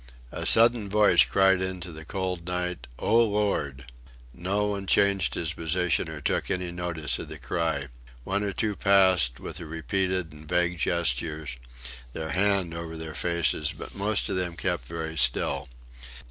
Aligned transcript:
A 0.31 0.47
sudden 0.47 0.89
voice 0.89 1.23
cried 1.23 1.61
into 1.61 1.91
the 1.91 2.03
cold 2.03 2.47
night, 2.47 2.87
"O 2.97 3.17
Lord!" 3.23 3.85
No 4.33 4.65
one 4.65 4.87
changed 4.87 5.35
his 5.35 5.53
position 5.53 6.09
or 6.09 6.19
took 6.19 6.49
any 6.49 6.71
notice 6.71 7.19
of 7.19 7.27
the 7.27 7.37
cry. 7.37 7.85
One 8.23 8.41
or 8.43 8.51
two 8.51 8.75
passed, 8.75 9.39
with 9.39 9.59
a 9.59 9.67
repeated 9.67 10.33
and 10.33 10.49
vague 10.49 10.79
gesture, 10.79 11.45
their 12.13 12.29
hand 12.29 12.73
over 12.73 12.97
their 12.97 13.13
faces, 13.13 13.71
but 13.77 13.93
most 13.93 14.27
of 14.27 14.37
them 14.37 14.55
kept 14.55 14.87
very 14.87 15.19
still. 15.19 15.69